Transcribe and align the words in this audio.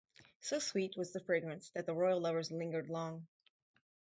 So 0.39 0.57
sweet 0.57 0.97
was 0.97 1.11
the 1.13 1.19
fragrance 1.19 1.69
that 1.75 1.85
the 1.85 1.93
royal 1.93 2.19
lovers 2.21 2.49
lingered 2.49 2.89
long. 2.89 3.27